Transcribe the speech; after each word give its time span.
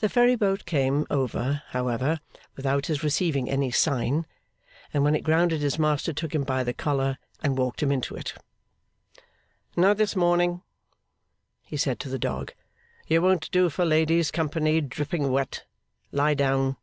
The 0.00 0.08
ferry 0.08 0.34
boat 0.34 0.64
came 0.64 1.06
over, 1.08 1.62
however, 1.68 2.18
without 2.56 2.86
his 2.86 3.04
receiving 3.04 3.48
any 3.48 3.70
sign, 3.70 4.26
and 4.92 5.04
when 5.04 5.14
it 5.14 5.20
grounded 5.22 5.60
his 5.60 5.78
master 5.78 6.12
took 6.12 6.34
him 6.34 6.42
by 6.42 6.64
the 6.64 6.74
collar 6.74 7.16
and 7.44 7.56
walked 7.56 7.80
him 7.80 7.92
into 7.92 8.16
it. 8.16 8.34
'Not 9.76 9.98
this 9.98 10.16
morning,' 10.16 10.62
he 11.62 11.76
said 11.76 12.00
to 12.00 12.08
the 12.08 12.18
dog. 12.18 12.54
'You 13.06 13.22
won't 13.22 13.48
do 13.52 13.70
for 13.70 13.84
ladies' 13.84 14.32
company, 14.32 14.80
dripping 14.80 15.30
wet. 15.30 15.62
Lie 16.10 16.34
down. 16.34 16.76